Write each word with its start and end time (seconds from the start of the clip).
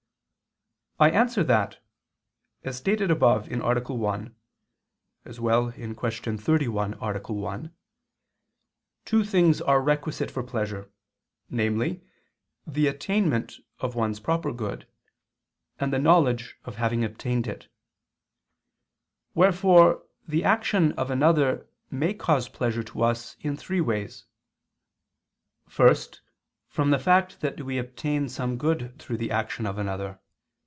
I 0.99 1.09
answer 1.09 1.43
that, 1.45 1.83
As 2.63 2.77
stated 2.77 3.09
above 3.09 3.51
(A. 3.51 3.57
1; 3.57 4.35
Q. 5.23 6.37
31, 6.37 6.93
A. 7.01 7.33
1), 7.33 7.75
two 9.05 9.23
things 9.23 9.61
are 9.63 9.81
requisite 9.81 10.29
for 10.29 10.43
pleasure, 10.43 10.91
namely, 11.49 12.03
the 12.67 12.85
attainment 12.85 13.53
of 13.79 13.95
one's 13.95 14.19
proper 14.19 14.53
good, 14.53 14.87
and 15.79 15.91
the 15.91 15.97
knowledge 15.97 16.55
of 16.65 16.75
having 16.75 17.03
obtained 17.03 17.47
it. 17.47 17.67
Wherefore 19.33 20.03
the 20.27 20.43
action 20.43 20.91
of 20.91 21.09
another 21.09 21.67
may 21.89 22.13
cause 22.13 22.47
pleasure 22.47 22.83
to 22.83 23.01
us 23.01 23.37
in 23.39 23.57
three 23.57 23.81
ways. 23.81 24.25
First, 25.67 26.21
from 26.67 26.91
the 26.91 26.99
fact 26.99 27.41
that 27.41 27.59
we 27.63 27.79
obtain 27.79 28.29
some 28.29 28.55
good 28.59 28.99
through 28.99 29.17
the 29.17 29.31
action 29.31 29.65
of 29.65 29.79
another. 29.79 30.19